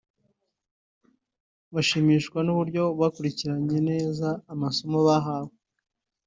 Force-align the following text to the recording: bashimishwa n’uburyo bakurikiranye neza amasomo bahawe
bashimishwa 1.73 2.39
n’uburyo 2.43 2.83
bakurikiranye 2.99 3.77
neza 3.89 4.27
amasomo 4.53 4.97
bahawe 5.07 5.53